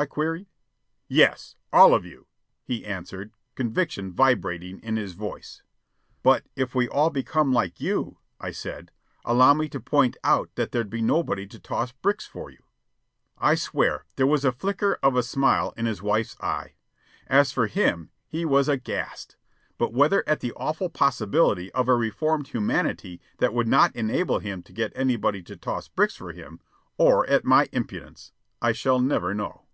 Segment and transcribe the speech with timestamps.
[0.00, 0.46] I queried.
[1.08, 2.28] "Yes, all of you,"
[2.62, 5.64] he answered, conviction vibrating in his voice.
[6.22, 8.92] "But if we all became like you," I said,
[9.24, 12.62] "allow me to point out that there'd be nobody to toss bricks for you."
[13.38, 16.74] I swear there was a flicker of a smile in his wife's eye.
[17.26, 19.34] As for him, he was aghast
[19.78, 24.62] but whether at the awful possibility of a reformed humanity that would not enable him
[24.62, 26.60] to get anybody to toss bricks for him,
[26.98, 28.30] or at my impudence,
[28.62, 29.64] I shall never know.